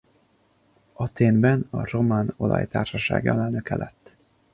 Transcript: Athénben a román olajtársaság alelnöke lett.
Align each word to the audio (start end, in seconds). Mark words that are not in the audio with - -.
Athénben 0.93 1.67
a 1.69 1.89
román 1.89 2.33
olajtársaság 2.37 3.25
alelnöke 3.27 3.75
lett. 3.75 4.15